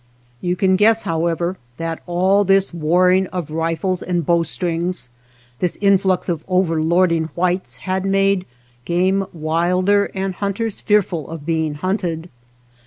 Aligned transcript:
You 0.41 0.55
can 0.55 0.77
guess, 0.77 1.03
however, 1.03 1.57
that 1.77 2.01
all 2.07 2.39
165 2.39 2.47
THE 2.47 2.53
BASKET 2.55 2.75
MAKER 2.75 2.77
this 2.81 2.89
warring 2.89 3.27
of 3.27 3.51
rifles 3.51 4.01
and 4.01 4.25
bowstrings, 4.25 5.09
this 5.59 5.77
influx 5.79 6.27
of 6.27 6.43
overlording 6.47 7.29
whites, 7.35 7.75
had 7.85 8.03
made 8.03 8.47
game 8.83 9.27
wilder 9.31 10.09
and 10.15 10.33
hunters 10.33 10.79
fearful 10.79 11.29
of 11.29 11.45
being 11.45 11.75
hunted. 11.75 12.31